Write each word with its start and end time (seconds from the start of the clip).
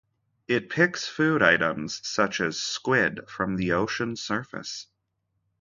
It 0.47 0.71
picks 0.71 1.07
food 1.07 1.43
items 1.43 2.01
such 2.07 2.41
as 2.41 2.57
squid 2.57 3.29
from 3.29 3.55
the 3.55 3.73
ocean 3.73 4.15
surface. 4.15 4.87